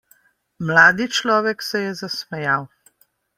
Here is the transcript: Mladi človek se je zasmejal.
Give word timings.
Mladi 0.69 1.05
človek 1.17 1.61
se 1.69 1.83
je 1.85 1.93
zasmejal. 2.01 2.67